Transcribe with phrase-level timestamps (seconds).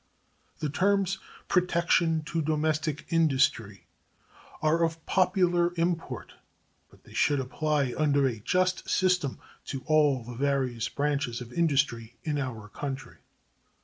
[0.57, 3.85] The terms "protection to domestic industry"
[4.59, 6.33] are of popular import,
[6.89, 12.15] but they should apply under a just system to all the various branches of industry
[12.23, 13.17] in our country.